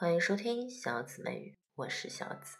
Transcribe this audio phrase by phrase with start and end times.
[0.00, 2.58] 欢迎收听小紫美语，我是小紫。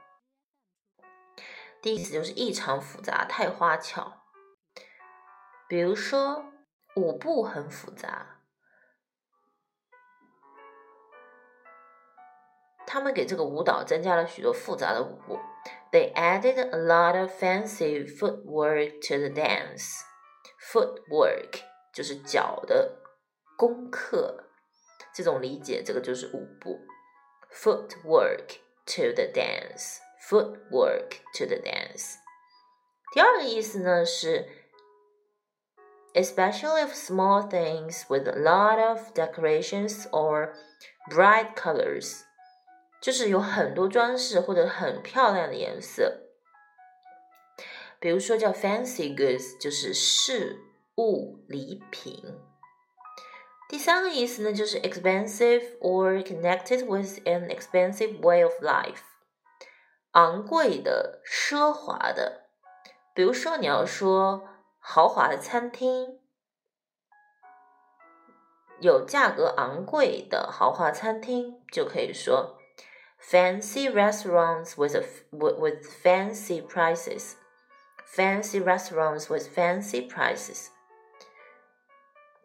[1.80, 4.23] 第一意思就是异常复杂，太花巧。
[5.67, 6.44] 比如说，
[6.95, 8.40] 舞步很复杂。
[12.88, 15.39] 他们给这个舞蹈增加了许多复杂的舞步。
[15.92, 19.84] They added a lot of fancy footwork to the dance.
[20.73, 21.61] Footwork
[21.95, 22.98] 就是脚的
[23.56, 24.45] 功课，
[25.14, 26.78] 这种理解，这个就是舞步。
[27.51, 29.98] Footwork to the dance.
[30.28, 32.17] Footwork to the dance.
[33.14, 34.47] 第二个意思呢是，
[36.12, 40.53] especially of small things with a lot of decorations or
[41.11, 42.25] bright colors.
[43.04, 46.22] 就是有很多装饰或者很漂亮的颜色，
[48.00, 50.62] 比如说叫 fancy goods，就是饰
[50.95, 52.23] 物礼品。
[53.68, 59.02] 第三个意思呢，就是 expensive or connected with an expensive way of life，
[60.12, 62.45] 昂贵的、奢华的。
[63.14, 64.48] 比如说你要说
[64.80, 66.22] 豪华的餐厅，
[68.80, 72.62] 有价格昂贵的豪华餐厅，就可以说。
[73.23, 77.36] fancy restaurants with a, with fancy prices.
[78.07, 80.70] Fancy restaurants with fancy prices.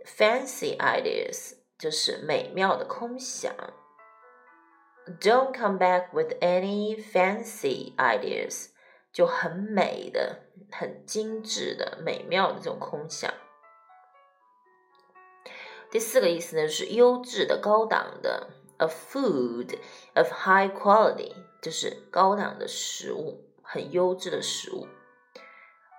[0.05, 3.53] Fancy ideas 就是美妙的空想。
[5.19, 8.71] Don't come back with any fancy ideas，
[9.11, 13.33] 就很美的、很精致的、美妙的这种空想。
[15.89, 18.49] 第四个意思呢，就是优质的、高档的。
[18.78, 19.78] A food
[20.14, 24.86] of high quality，就是高档的食物，很优质的食物。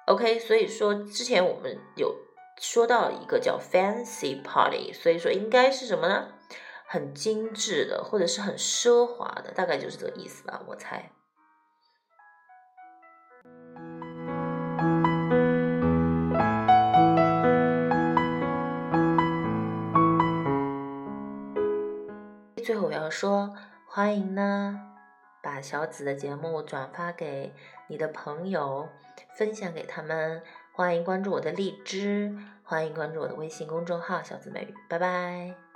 [0.07, 2.15] OK，所以说之前我们有
[2.59, 6.33] 说到一个叫 fancy party，所以说应该是什么呢？
[6.87, 11.11] 很精致的，或者是很奢华的，大概就是这个意思吧，我猜。
[22.69, 23.55] 最后我要说，
[23.87, 24.79] 欢迎呢，
[25.41, 27.51] 把小紫的节目转发给
[27.87, 28.87] 你的朋友，
[29.35, 30.43] 分享给他们。
[30.71, 32.31] 欢迎关注我的荔枝，
[32.61, 34.75] 欢迎关注我的微信公众号“小紫美语”。
[34.87, 35.68] 拜拜。